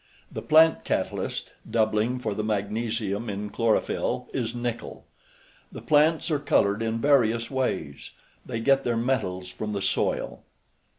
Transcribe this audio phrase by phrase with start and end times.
[0.31, 5.05] The plant catalyst (doubling for the magnesium in chlorophyll) is nickel.
[5.71, 8.09] The plants are colored in various ways.
[8.43, 10.41] They get their metals from the soil.